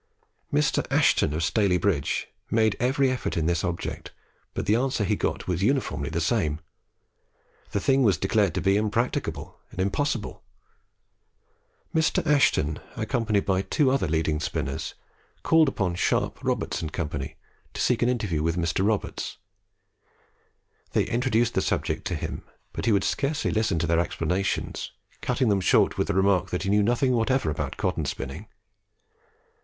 Mr. 0.51 0.83
Ashton 0.89 1.31
of 1.35 1.43
Staley 1.43 1.77
bridge 1.77 2.27
made 2.49 2.75
every 2.79 3.11
effort 3.11 3.35
with 3.35 3.45
this 3.45 3.63
object, 3.63 4.11
but 4.55 4.65
the 4.65 4.73
answer 4.73 5.03
he 5.03 5.15
got 5.15 5.47
was 5.47 5.61
uniformly 5.61 6.09
the 6.09 6.19
same. 6.19 6.59
The 7.69 7.79
thing 7.79 8.01
was 8.01 8.17
declared 8.17 8.55
to 8.55 8.61
be 8.61 8.77
impracticable 8.77 9.59
and 9.69 9.79
impossible. 9.79 10.41
Mr. 11.93 12.25
Ashton, 12.25 12.79
accompanied 12.97 13.45
by 13.45 13.61
two 13.61 13.91
other 13.91 14.07
leading 14.07 14.39
spinners, 14.39 14.95
called 15.43 15.79
on 15.79 15.93
Sharp, 15.93 16.43
Roberts, 16.43 16.81
and 16.81 16.91
Co., 16.91 17.07
to 17.07 17.25
seek 17.75 18.01
an 18.01 18.09
interview 18.09 18.41
with 18.41 18.55
Mr. 18.55 18.83
Roberts. 18.87 19.37
They 20.93 21.03
introduced 21.03 21.53
the 21.53 21.61
subject 21.61 22.05
to 22.05 22.15
him, 22.15 22.41
but 22.73 22.85
he 22.87 22.91
would 22.91 23.03
scarcely 23.03 23.51
listen 23.51 23.77
to 23.77 23.85
their 23.85 23.99
explanations, 23.99 24.93
cutting 25.21 25.49
them 25.49 25.61
short 25.61 25.99
with 25.99 26.07
the 26.07 26.15
remark 26.15 26.49
that 26.49 26.63
he 26.63 26.69
knew 26.71 26.81
nothing 26.81 27.11
whatever 27.11 27.51
about 27.51 27.77
cotton 27.77 28.05
spinning. 28.05 28.47